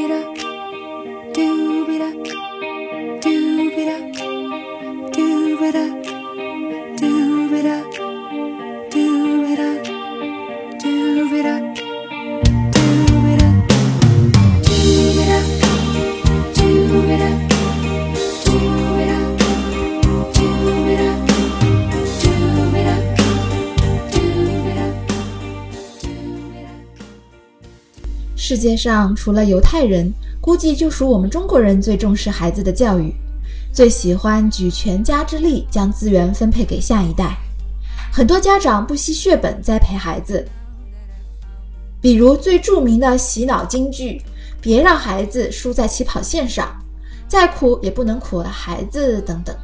[0.00, 0.49] it up.
[28.60, 33.10] 世界上除了犹太人，估计就属我们中国人最重视孩子的教育，
[33.72, 37.38] 最喜欢举全家之力将资源分配给下一代。
[38.12, 40.46] 很多家长不惜血本栽培孩子，
[42.02, 44.20] 比如最著名的洗脑金句
[44.60, 46.68] ：“别让孩子输在起跑线上，
[47.26, 49.56] 再苦也不能苦了孩子。”等等，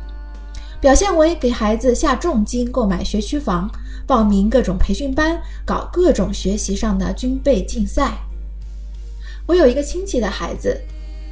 [0.81, 3.71] 表现为给孩子下重金购买学区房，
[4.07, 8.17] 报名各种培训班，搞各种学习上的军备竞赛。
[9.47, 10.77] 我有一个亲戚的孩子，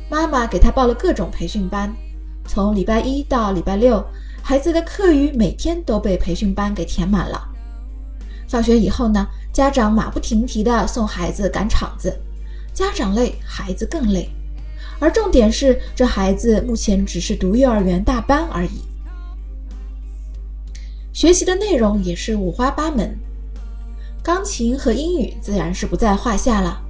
[0.08, 1.92] 妈妈给他报了各种培训班，
[2.46, 4.04] 从礼拜一到礼拜六，
[4.40, 7.48] 孩子的课余每天都被培训班给填满了。
[8.46, 12.16] 放学以后呢，家长马不停蹄地送孩子赶场子，
[12.72, 14.30] 家长累，孩子更累。
[15.00, 18.80] 而重点是，这孩子目前只是读幼儿园大班而已，
[21.12, 23.18] 学习的内容也是五花八门，
[24.22, 26.80] 钢琴和英语自然是不在话下了。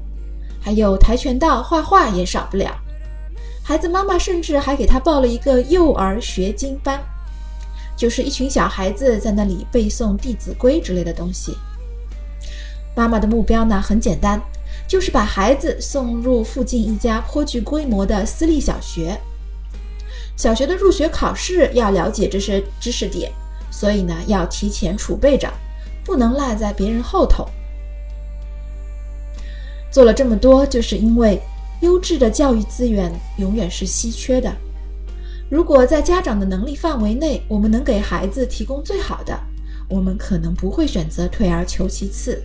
[0.64, 2.74] 还有跆拳道、画画也少不了。
[3.62, 6.98] 孩子妈妈甚至还给他报了一个幼儿学经班，
[7.94, 11.54] 就是一群小孩子在那里背诵《弟子规》之类的东西。
[12.96, 14.40] 妈妈的目标呢很简单，
[14.88, 19.20] 就是把孩子送入附近一家颇具规模的私立小学。
[20.34, 23.30] 小学的入学考试要了解这些知识点，
[23.70, 25.52] 所以呢要提前储备着，
[26.04, 27.46] 不能落在别人后头。
[29.95, 31.41] 做了这么多，就是因为
[31.81, 34.53] 优质的教育资源永远是稀缺的。
[35.48, 39.38] 如果在家长的能力范围内，我们能给孩子提供最好的，
[39.88, 42.43] 我们可能不会选择退而求其次。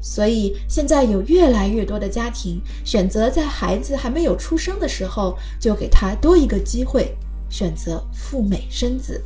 [0.00, 7.12] 所以现在有越来越多的家庭选择在孩子还没有出生的时候，就给他多一个机会，
[7.50, 9.20] 选择赴美生子。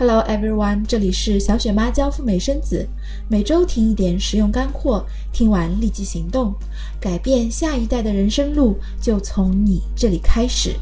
[0.00, 2.88] Hello everyone，这里是小雪妈教赴美生子，
[3.28, 6.54] 每周听一点实用干货，听完立即行动，
[6.98, 10.74] 改变下一代的人生路就从你这里开始。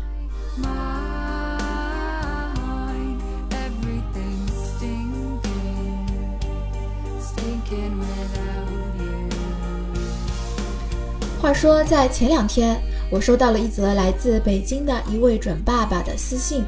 [11.43, 12.81] 话说，在前两天，
[13.11, 16.65] 我收到了一则来自北京的一位准爸爸的私信。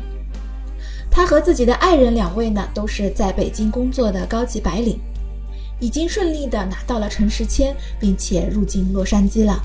[1.11, 4.99] 他和自己的爱人两位呢，都是在北京工作的高级白领，
[5.81, 9.61] 已经顺利的拿到了城市签，并且入境洛杉矶了。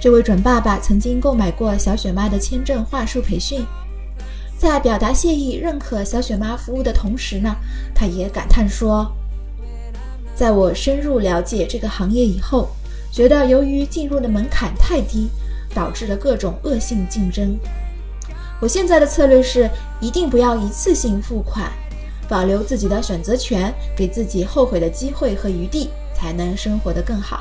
[0.00, 3.62] 这位准爸爸曾经购买过小雪妈的签证话术培训，
[4.56, 7.54] 在表达谢意、认可小雪妈服务的同时呢，
[7.94, 9.12] 他也感叹说
[10.34, 12.70] ：“在我深入了解这个行业以后，
[13.12, 15.28] 觉得由于进入的门槛太低，
[15.74, 17.58] 导致了各种恶性竞争。”
[18.60, 19.68] 我现在的策略是，
[20.00, 21.72] 一定不要一次性付款，
[22.28, 27.40] 保留自己的选择权，给自己后悔的机会和余地，才能生活得更好。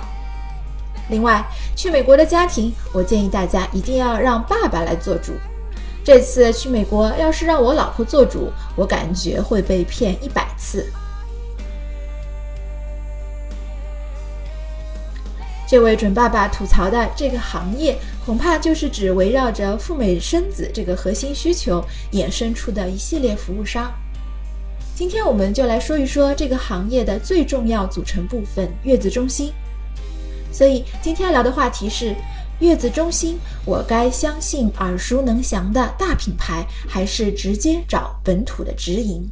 [1.09, 5.34] 另外，去美国的家庭，我建议大家一定要让爸爸来做主。
[6.06, 10.90] 这次去美国，要是让我老婆做主，我感觉会被骗一百次。
[15.69, 23.94] 这位准爸爸吐槽的这个行业，恐怕就是指围绕着赴美生子这个核心需求衍生出的一系列服务商。
[24.96, 29.53] 今天我们就来说一说这个行业的最重要组成部分——月子中心。
[30.52, 32.16] 所以今天聊的话题是：
[32.62, 39.30] 月子中心，我该相信耳熟能详的大品牌，还是直接找本土的直营？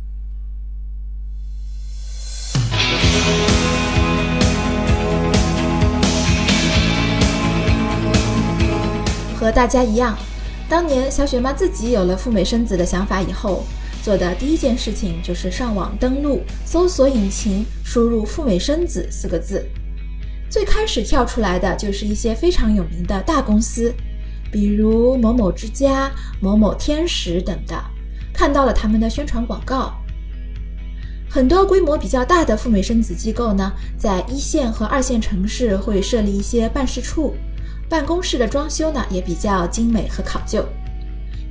[9.48, 10.14] 和大家一样，
[10.68, 13.64] 当年小雪妈自己有了赴美生子的想法以后，
[14.04, 19.66] 做的第一件事情就是上网登录搜索引擎，输入“赴美生子”四个字。
[20.50, 23.94] 最开始跳出来的就是一些非常有名的大公司，
[24.52, 26.12] 比如某某之家、
[26.42, 27.82] 某某天使等的，
[28.34, 29.94] 看到了他们的宣传广告。
[31.30, 37.34] 很多规模比较大的赴美生子机构呢，在一线和二线城市会设立一些办事处。
[37.90, 40.66] 办公室的装修呢也比较精美和考究，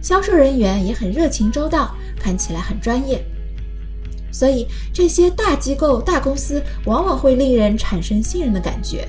[0.03, 3.25] 销售人员也很热情周到，看起来很专业。
[4.31, 9.09] 所以这些大机构、大公司往往会令人产生信任的感觉。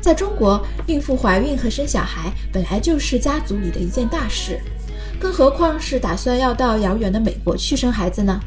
[0.00, 4.60] 在中国，孕妇怀孕和生小孩本来就是家族里的一件大事，
[5.20, 8.40] 更何况是打算要到遥远的美国去生孩子呢？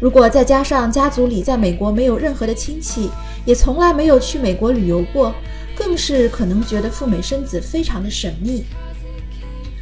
[0.00, 3.10] 如果再加上家族里在美国没有任何的亲戚，
[3.44, 5.34] 也从来没有去美国旅游过，
[5.74, 8.64] 更是可能觉得赴美生子非常的神秘。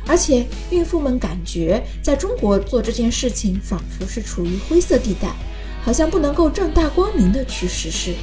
[0.06, 5.28] 而且孕妇们感觉在中国做这件事情仿佛是处于灰色地带，
[5.82, 8.14] 好像不能够正大光明的去实施。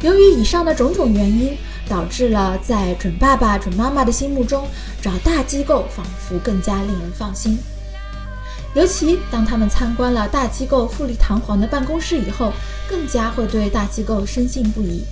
[0.00, 1.56] 由于以上的种种原因，
[1.88, 4.66] 导致了在准爸爸、准妈妈的心目中，
[5.02, 7.58] 找大机构仿佛更加令人放心。
[8.74, 12.52] 尤其当他们参观了大机构富丽堂皇的办公室以后，
[12.88, 15.04] 更加会对大机构深信不疑。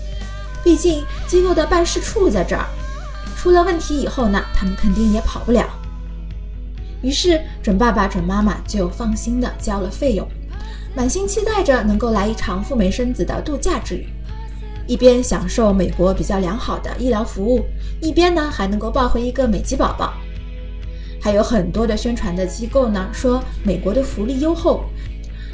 [0.64, 2.66] 毕竟机构的办事处在这儿，
[3.36, 5.69] 出了问题以后呢，他们肯定也跑不了。
[7.02, 10.26] 于是准爸爸、准妈妈就放心的交了费用，
[10.96, 14.08] 满心期待着能够来一场赴美生子的度假之旅，
[14.87, 17.64] 一边享受美国比较良好的医疗服务，
[18.00, 20.14] 一边呢还能够抱回一个美籍宝宝。
[21.20, 24.84] 还有很多的宣传的机构呢说美国的福利优厚。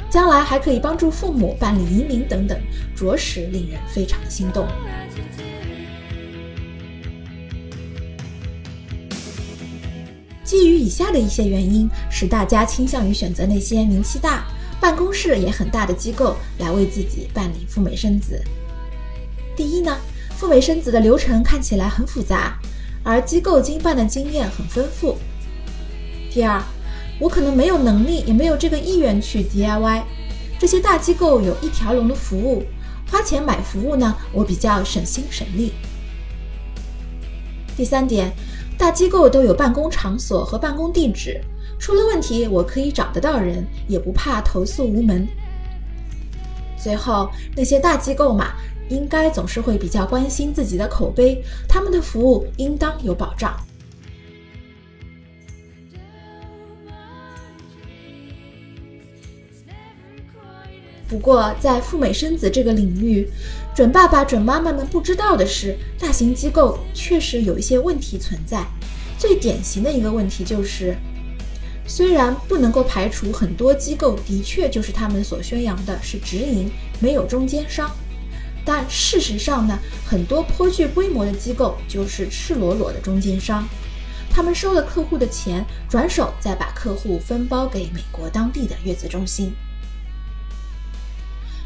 [0.09, 2.59] 将来还可以帮助父母办理移民等等，
[2.95, 4.67] 着实令人非常的心动。
[10.43, 14.47] 基于以下的一些原因，使大家倾向于选择那些名气大、
[14.81, 18.43] 办公室也很大的机构来为自己办理赴美生子。
[19.59, 19.93] 第一呢，
[20.37, 22.57] 赴美生子的流程看起来很复杂，
[23.03, 25.17] 而机构经办的经验很丰富。
[26.31, 26.63] 第二。
[27.19, 30.03] 我可能没有能力，也没有这个意愿去 DIY。
[30.57, 32.63] 这些大机构有一条龙的服务，
[33.11, 35.73] 花钱买服务呢，我比较省心省力。
[37.75, 38.31] 第三点，
[38.77, 41.41] 大机构都有办公场所和办公地址，
[41.77, 45.27] 出了问题我可以找得到人，也不怕投诉无门。
[46.81, 48.53] 最后，那些大机构嘛，
[48.89, 53.55] 应该总是会比较关心自己的口碑，他们的服务应当有保障。
[61.07, 63.27] 不过，在赴美生子这个领域，
[63.75, 68.63] 准爸爸、准妈妈们不知道的是，大型机构确实有一些问题存在。
[69.17, 70.95] 最典型的一个问题就是，
[71.87, 76.69] 虽然不能够排除很多机构的确就是他们所宣扬的是直营，
[76.99, 77.89] 没有中间商，
[78.65, 83.67] 但事实上呢，很多颇具规模的机构就是赤裸裸的中间商，
[84.29, 89.53] 他们收了客户的钱，转手再把客户分包给美国当地的月子中心。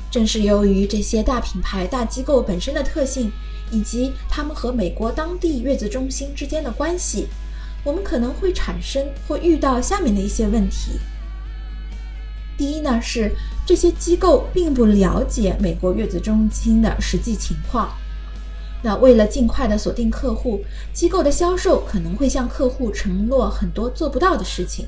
[0.10, 3.32] 正是由于这些大品牌、大机构本身的特性，
[3.72, 7.28] 以及他们和美国当地月子中心之间的关系，
[7.84, 11.00] 我们可能会产生或遇到下面的一些问题。
[12.58, 13.32] 第一呢，是
[13.66, 17.90] 这些机构并不了解美国月子中心的实际情况。
[18.82, 20.64] 那为了尽快的锁定客户，
[20.94, 24.88] 机构的销售可能会向客户承诺很多做不到的事情。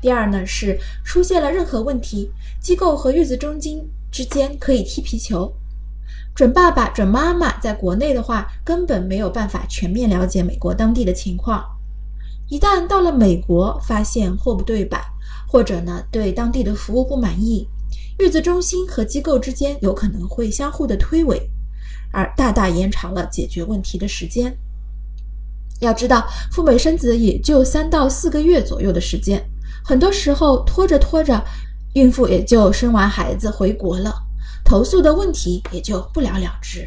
[0.00, 2.30] 第二呢，是出现了任何问题，
[2.60, 5.54] 机构和月子中心之间可以踢皮球。
[6.34, 11.64] 准爸爸、准妈妈在国内的话，根本没有办法全面了解美国当地的情况。
[12.48, 15.00] 一旦到了美国，发现货不对版，
[15.54, 17.68] 或者呢对当地的服务不满意，
[18.18, 21.40] 月子中心和机构之间有可能会相互的推诿，
[22.10, 24.52] 而大大延长了解决问题的时间。
[25.78, 29.40] 要知道，赴美生子也就三到四个月左右的时间。
[29.84, 31.40] 很多时候拖着拖着，
[31.94, 34.12] 孕妇也就生完孩子回国了，
[34.64, 36.84] 投诉的问题也就不了了之。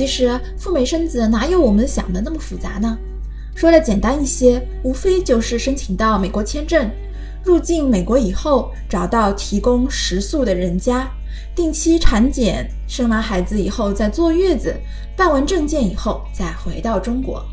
[0.00, 2.96] 其实赴美生子哪有我们想的那么复杂呢？
[3.54, 6.90] 说的简单一些，无非就是申请到美国签证。
[7.44, 11.06] 入境美国以后，找到提供食宿的人家，
[11.54, 14.74] 定期产检，生完孩子以后再坐月子，
[15.14, 17.44] 办完证件以后再回到中国，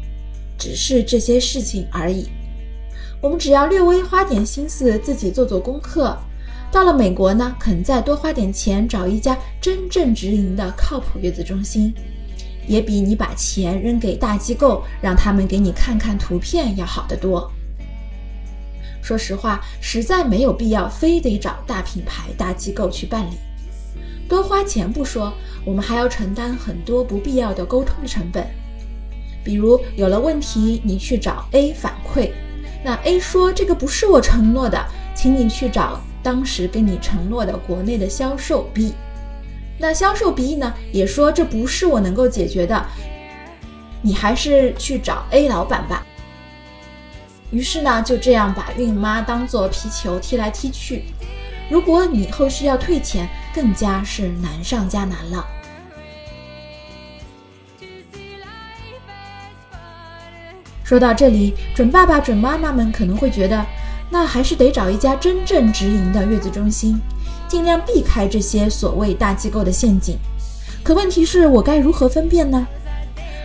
[0.58, 2.30] 只是这些事情而已。
[3.22, 6.18] 我们只要略微花点心思，自己做做功课，
[6.72, 11.94] 到了美国呢，肯再多花点钱找一家真正直营的靠谱月子中心，
[12.68, 17.52] 也比你把钱扔给大机构，让他们给你看看图片要好得多。
[19.02, 23.38] 说实话，实在没有必要非得找大品牌、大机构去办理，
[24.28, 25.34] 多花钱不说，
[25.64, 28.46] 我们还要承担很多不必要的沟通成本。
[29.46, 32.32] 比如有了问题，你去找 A 反馈，
[32.84, 38.94] 那 A 说这个不是我承诺的，请你去找当时跟你承诺的国内的销售 B。
[39.78, 42.86] 那销售 B 呢也说这不是我能够解决的，
[44.02, 46.06] 你还是去找 A 老板吧。
[47.52, 51.04] 于是呢就这样把孕妈当做皮球踢来踢去。
[51.70, 55.46] 如果你后续要退钱，更加是难上加难了。
[60.84, 63.66] 说到这里，准爸爸、准妈妈们可能会觉得，
[64.10, 66.98] 那还是得找一家真正直营的月子中心，
[67.48, 70.18] 尽量避开这些所谓大机构的陷阱。
[70.84, 72.68] 可问题是我该如何分辨呢？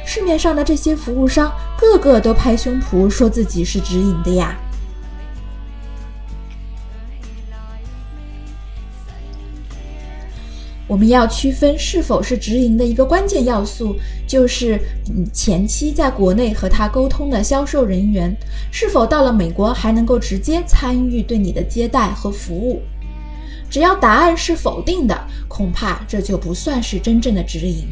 [0.05, 4.59] 市面上的这些服务商，个个都拍胸脯说自己是直营的呀。
[10.89, 14.79] 我们要区分是否是直营的一个关键要素，就是
[15.09, 18.37] 嗯前期在国内和他沟通的销售人员
[18.71, 22.83] 是否到了美国还能够直接参与对你的接待和服务。
[23.73, 27.89] 只要答案是否定的，恐怕这就不算是真正的直营。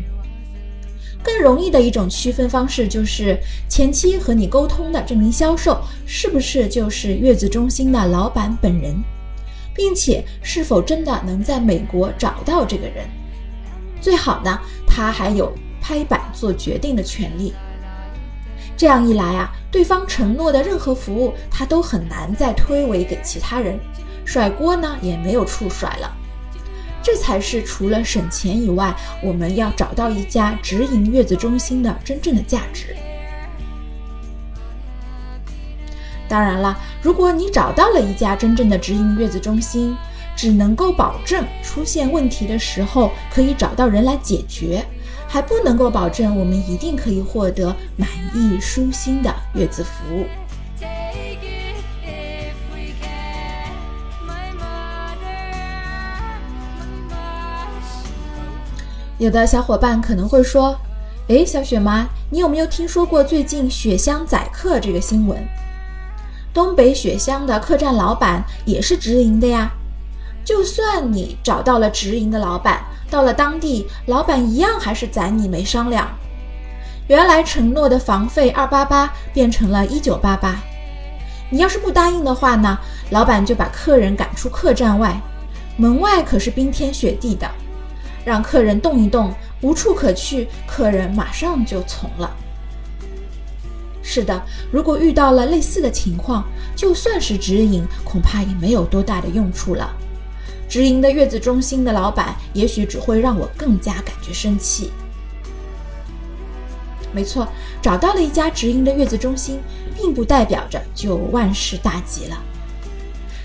[1.22, 8.94] 更容易的一种区分方式就是前期和你沟通的这名销售是不是就是月子中心的老板本人。
[9.72, 13.08] 并且是否真的能在美国找到这个人？
[14.00, 17.54] 最好呢，他还有拍板做决定的权利。
[18.76, 23.78] 这样一来啊，对方承诺的任何服务，他都很难再推诿给其他人，
[24.24, 26.16] 甩锅呢也没有处甩了。
[27.02, 32.94] 这才是除了省钱以外，我们要找到一家直营月子中心的真正的价值。
[36.28, 39.96] 当然了，如果你找到了一家真正的直营月子中心，
[40.36, 44.84] 只能够保证出现问题的时候可以找到人来解决，
[45.26, 50.24] 还不能够保证我们一定可以获得满意舒心的月子服务。
[59.20, 60.74] 有的小伙伴可能会说
[61.28, 65.46] ：“诶，小雪妈，你有没有听说过最近雪乡宰客这个新闻？”
[66.54, 69.70] 东北雪乡的客栈老板也是直营的呀。
[70.42, 76.08] 就算你找到了直营的老板，到了当地，老板一样还是宰你没商量。
[77.06, 80.56] 原来承诺的房费二八八变成了一九八八。
[81.50, 82.78] 你要是不答应的话呢，
[83.10, 85.20] 老板就把客人赶出客栈外，
[85.76, 87.46] 门外可是冰天雪地的，
[88.24, 92.30] 让客人动一动，无处可去，客人马上就从了。
[94.02, 99.94] 是的，如果遇到了类似的情况，就算是直营，恐怕也没有多大的用处了。
[100.68, 104.90] 直营的月子中心的老板，也许只会让我更加感觉生气。
[107.12, 107.46] 没错，
[107.82, 109.60] 找到了一家直营的月子中心，
[109.96, 112.40] 并不代表着就万事大吉了。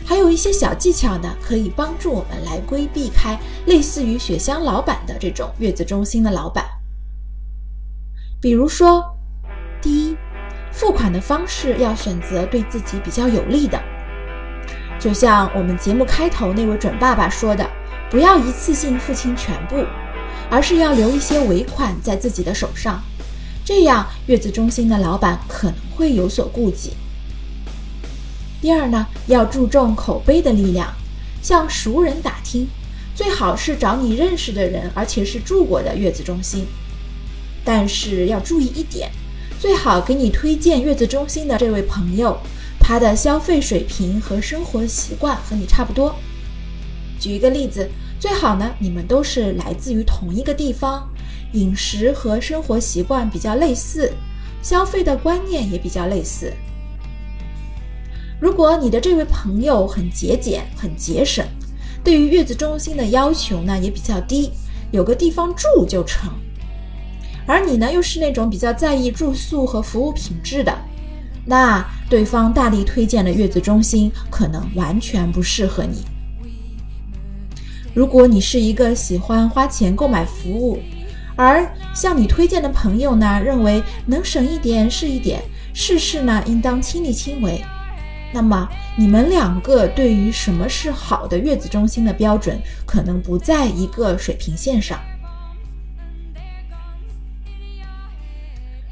[0.06, 6.64] 还有一些小技巧呢，可以帮助我们来规避开类似于雪乡老板的这种月子中心的老板。
[8.40, 9.04] 比如说，
[9.82, 10.16] 第一。
[10.72, 13.82] 付款的方式要选择对自己比较有利的，
[15.00, 17.66] 就像我们节目开头那位准爸爸说的，
[18.10, 19.86] 不要一次性付清全部，
[20.52, 23.02] 而是要留一些尾款在自己的手上，
[23.64, 26.92] 这样月子中心的老板可能会有所顾忌。
[28.66, 30.92] 第二呢，要注重口碑的力量，
[31.40, 32.68] 向熟人打听，
[33.14, 36.66] 最好是找你认识的人，而且是住过的月子中心，
[37.64, 39.12] 但是要注意一点。
[39.60, 42.36] 最好给你推荐月子中心的这位朋友，
[42.80, 46.16] 他的消费水平和生活习惯和你差不多。
[47.20, 47.88] 举一个例子，
[48.20, 51.08] 最好呢，你们都是来自于同一个地方，
[51.54, 54.12] 饮食和生活习惯比较类似，
[54.64, 56.52] 消费的观念也比较类似。
[58.46, 61.44] 如果你的这位朋友很节俭、很节省，
[62.04, 64.52] 对于月子中心的要求呢也比较低，
[64.92, 66.32] 有个地方住就成。
[67.48, 70.72] 而你呢，又是那种比较在意住宿和服务品质的，
[71.44, 76.06] 那对方大力推荐的月子中心可能完全不适合你。
[77.96, 80.78] 如果你是一个喜欢花钱购买服务，
[81.36, 85.42] 而向你推荐的朋友呢，认为能省一点是一点，
[85.74, 87.60] 事事呢应当亲力亲为，
[88.36, 95.00] 那么你们两个对于什么是好的月子中心的标准，可能不在一个水平线上。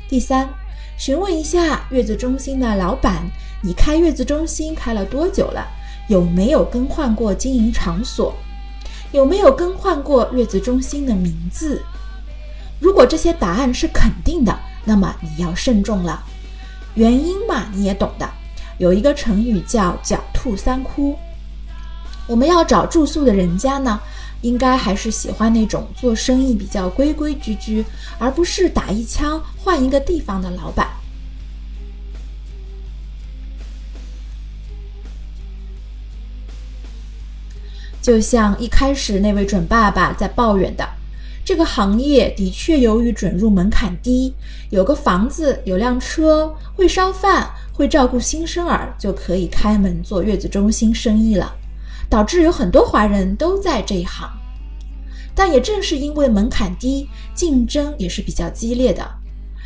[0.07, 0.47] 第三，
[0.97, 3.29] 询问一下月子中心的老板，
[3.61, 5.67] 你开月子中心开了多久了？
[6.07, 8.33] 有没有更换过经营场所？
[9.11, 11.83] 有没有更换过月子中心的名字？
[12.79, 16.23] 如果这些答案是肯定的，那么你要慎重了。
[16.95, 18.29] 原因嘛，你也懂的。
[18.77, 21.17] 有一个成语叫“狡兔三窟”。
[22.27, 23.99] 我们要找住宿的人家呢，
[24.41, 27.85] 应该还是喜欢那种做生意比较规规矩矩，
[28.17, 30.87] 而不是打一枪换一个地方的老板。
[38.01, 40.85] 就像一开始那位准爸爸在抱怨的，
[41.45, 44.33] 这个行业的确由于准入门槛低，
[44.69, 51.53] 有个房子、有辆车、会烧饭、会照顾新生儿，就可以开门做月子中心生意了，
[52.07, 54.29] 导致有很多华人都在这一行。
[55.35, 59.03] 但也正是因为门槛低，竞争也是比较激烈的，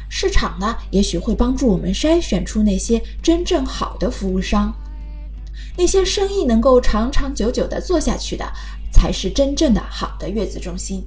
[0.10, 4.74] 市场呢也许会帮助我们筛选出那些真正好的服务商。
[5.76, 8.46] 那些生意能够长长久久的做下去的，
[8.92, 11.06] 才是真正的好的月子中心。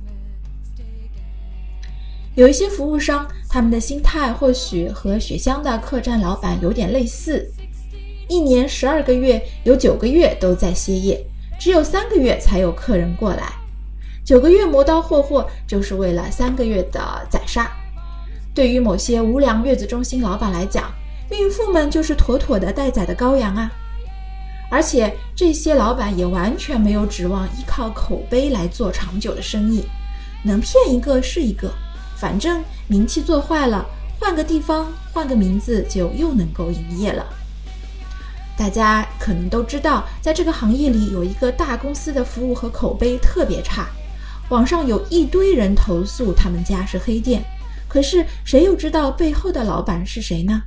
[2.41, 7.47] 有一些服务商，他们的心态或许和雪乡的客栈老板有点类似：
[8.31, 11.23] 一年十二个月，有九个月都在歇业，
[11.59, 13.53] 只有三个月才有客人过来。
[14.25, 17.71] 九个月磨刀霍霍，就是为了三个月的宰杀。
[18.55, 20.91] 对于某些无良月子中心老板来讲，
[21.31, 23.71] 孕妇们就是妥妥的待宰的羔羊啊！
[24.71, 29.85] 而且这些老板也完全没有指望依靠口碑来做长久的生意，
[30.43, 31.71] 能骗一个是一个，
[32.21, 33.87] 反正名气做坏了，
[34.19, 37.25] 换个地方换个名字就又能够营业了。
[38.59, 43.89] 大家可能都知道，在这个行业里有一个大公司的服务和口碑特别差，
[44.51, 47.43] 网上有一堆人投诉他们家是黑店，
[47.89, 50.63] 可是谁又知道背后的老板是谁呢？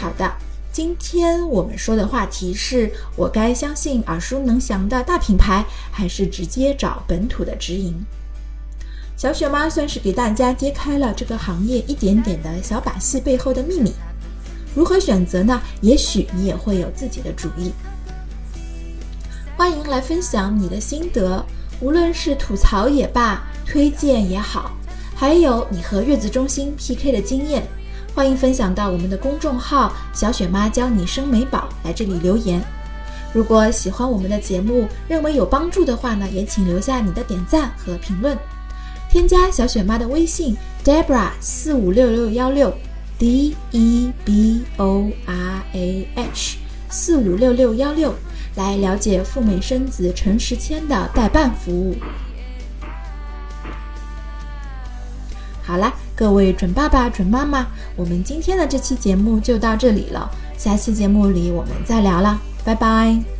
[0.00, 0.32] 好的，
[0.78, 7.92] 今天我们说的话题是我该相信耳熟能详的大品牌，还是直接找本土的直营？
[9.16, 13.92] 小雪妈算是给大家揭开了这个行业一点点的小把戏背后的秘密。
[14.72, 15.60] 如何选择呢？
[15.80, 17.72] 也许你也会有自己的主意。
[19.56, 21.44] 欢迎来分享你的心得，
[21.80, 24.70] 无论是吐槽也罢，推荐也好，
[25.16, 27.66] 还有你和月子中心 PK 的经验。
[28.14, 32.60] 欢迎分享到我们的公众号“小雪妈教你生美宝”，来这里留言。
[33.32, 38.36] 如果喜欢我们的节目，认为有帮助的话呢，也请留下你的点赞和评论。
[39.08, 42.74] 添加小雪妈的微信 Debra 四五六六幺六
[43.18, 46.58] D E B O R A H
[46.90, 48.12] 四五六六幺六，
[48.56, 51.94] 来了解赴美生子陈时谦的代办服务。
[55.62, 55.92] 好啦。
[56.18, 60.28] 各位准爸爸、准妈妈，我们今天的这期节目就到这里了。
[60.56, 63.37] 下期节目里我们再聊了，拜拜。